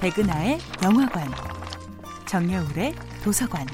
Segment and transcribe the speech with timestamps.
[0.00, 1.26] 백은하의 영화관,
[2.26, 3.66] 정여울의 도서관.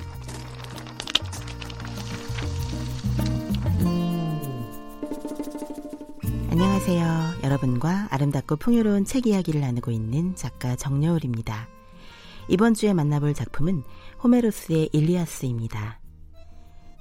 [6.50, 7.40] 안녕하세요.
[7.43, 11.68] 여러분과 아름답고 풍요로운 책 이야기를 나누고 있는 작가 정여울입니다.
[12.48, 13.82] 이번 주에 만나볼 작품은
[14.23, 15.98] 호메로스의 일리아스입니다.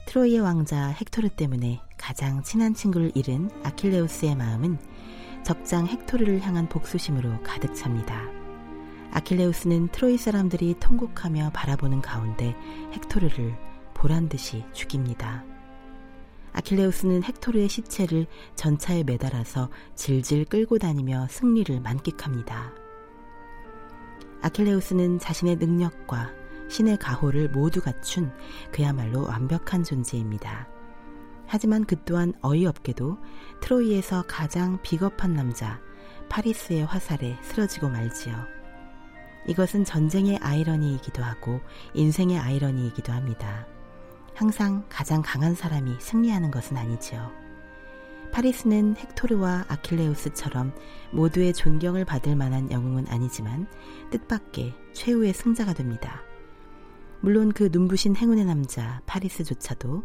[0.07, 4.79] 트로이의 왕자 헥토르 때문에 가장 친한 친구를 잃은 아킬레우스의 마음은
[5.43, 8.40] 적장 헥토르를 향한 복수심으로 가득 찹니다.
[9.11, 12.55] 아킬레우스는 트로이 사람들이 통곡하며 바라보는 가운데
[12.93, 13.57] 헥토르를
[13.93, 15.43] 보란 듯이 죽입니다.
[16.53, 22.73] 아킬레우스는 헥토르의 시체를 전차에 매달아서 질질 끌고 다니며 승리를 만끽합니다.
[24.41, 26.31] 아킬레우스는 자신의 능력과
[26.69, 28.31] 신의 가호를 모두 갖춘
[28.71, 30.67] 그야말로 완벽한 존재입니다.
[31.47, 33.17] 하지만 그 또한 어이없게도
[33.59, 35.81] 트로이에서 가장 비겁한 남자
[36.29, 38.60] 파리스의 화살에 쓰러지고 말지요.
[39.47, 41.61] 이것은 전쟁의 아이러니이기도 하고
[41.93, 43.65] 인생의 아이러니이기도 합니다.
[44.33, 47.31] 항상 가장 강한 사람이 승리하는 것은 아니지요.
[48.31, 50.73] 파리스는 헥토르와 아킬레우스처럼
[51.11, 53.67] 모두의 존경을 받을 만한 영웅은 아니지만
[54.09, 56.21] 뜻밖의 최후의 승자가 됩니다.
[57.19, 60.03] 물론 그 눈부신 행운의 남자 파리스조차도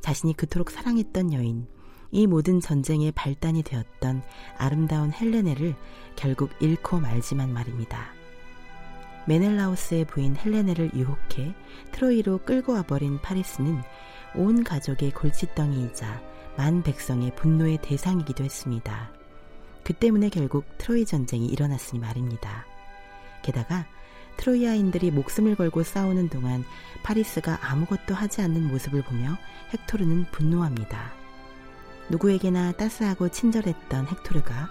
[0.00, 1.66] 자신이 그토록 사랑했던 여인,
[2.10, 4.22] 이 모든 전쟁의 발단이 되었던
[4.58, 5.76] 아름다운 헬레네를
[6.16, 8.17] 결국 잃고 말지만 말입니다.
[9.28, 11.54] 메넬라우스의 부인 헬레네를 유혹해
[11.92, 13.82] 트로이로 끌고 와버린 파리스는
[14.34, 16.22] 온 가족의 골칫덩이이자
[16.56, 19.12] 만 백성의 분노의 대상이기도 했습니다.
[19.84, 22.66] 그 때문에 결국 트로이 전쟁이 일어났으니 말입니다.
[23.42, 23.86] 게다가
[24.38, 26.64] 트로이아인들이 목숨을 걸고 싸우는 동안
[27.02, 29.36] 파리스가 아무것도 하지 않는 모습을 보며
[29.74, 31.12] 헥토르는 분노합니다.
[32.08, 34.68] 누구에게나 따스하고 친절했던 헥토르가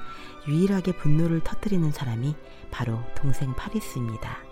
[0.48, 2.36] 유일하게 분노를 터뜨리는 사람이
[2.72, 4.47] 바로 동생 파리스입니다.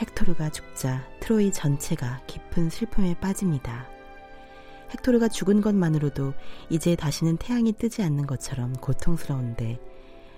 [0.00, 3.86] 헥토르가 죽자 트로이 전체가 깊은 슬픔에 빠집니다.
[4.90, 6.34] 헥토르가 죽은 것만으로도
[6.70, 9.80] 이제 다시는 태양이 뜨지 않는 것처럼 고통스러운데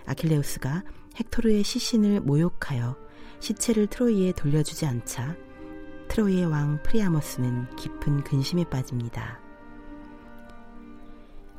[0.06, 0.84] 아킬레우스가
[1.18, 2.96] 헥토르의 시신을 모욕하여
[3.40, 5.36] 시체를 트로이에 돌려주지 않자
[6.08, 9.40] 트로이의 왕 프리아모스는 깊은 근심에 빠집니다.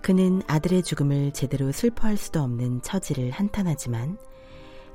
[0.01, 4.17] 그는 아들의 죽음을 제대로 슬퍼할 수도 없는 처지를 한탄하지만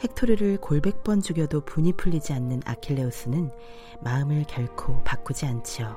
[0.03, 3.51] 헥토르를 골백 번 죽여도 분이 풀리지 않는 아킬레우스는
[4.01, 5.97] 마음을 결코 바꾸지 않지요.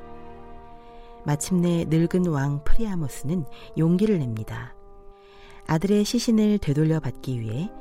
[1.26, 3.46] 마침내 늙은 왕 프리아모스는
[3.78, 4.76] 용기를 냅니다.
[5.66, 7.72] 아들의 시신을 되돌려 받기 위해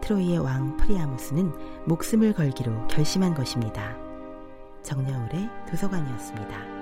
[0.00, 3.96] 트로이의 왕 프리아모스는 목숨을 걸기로 결심한 것입니다.
[4.82, 6.73] 정여울의 도서관이었습니다.